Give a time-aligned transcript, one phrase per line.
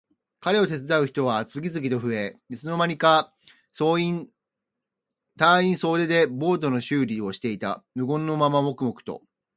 [0.39, 3.35] 彼を手伝う人は次々と増え、いつの間にか
[5.37, 7.83] 隊員総出でボートの修理をしていた。
[7.93, 9.21] 無言のまま黙々と。